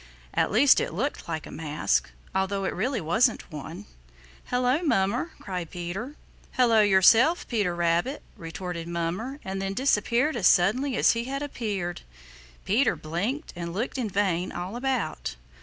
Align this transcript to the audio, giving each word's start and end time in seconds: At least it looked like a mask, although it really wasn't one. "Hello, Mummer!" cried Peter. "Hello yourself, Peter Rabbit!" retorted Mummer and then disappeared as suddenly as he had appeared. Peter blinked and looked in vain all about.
At 0.33 0.49
least 0.49 0.79
it 0.79 0.95
looked 0.95 1.27
like 1.27 1.45
a 1.45 1.51
mask, 1.51 2.09
although 2.33 2.63
it 2.63 2.73
really 2.73 2.99
wasn't 2.99 3.51
one. 3.51 3.85
"Hello, 4.45 4.81
Mummer!" 4.81 5.29
cried 5.37 5.69
Peter. 5.69 6.15
"Hello 6.53 6.81
yourself, 6.81 7.47
Peter 7.47 7.75
Rabbit!" 7.75 8.23
retorted 8.35 8.87
Mummer 8.87 9.39
and 9.45 9.61
then 9.61 9.75
disappeared 9.75 10.35
as 10.35 10.47
suddenly 10.47 10.97
as 10.97 11.11
he 11.11 11.25
had 11.25 11.43
appeared. 11.43 12.01
Peter 12.65 12.95
blinked 12.95 13.53
and 13.55 13.73
looked 13.75 13.99
in 13.99 14.09
vain 14.09 14.51
all 14.51 14.75
about. 14.75 15.35